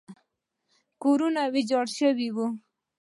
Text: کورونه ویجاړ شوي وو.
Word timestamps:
کورونه 1.03 1.41
ویجاړ 1.53 1.85
شوي 1.99 2.29
وو. 2.35 2.47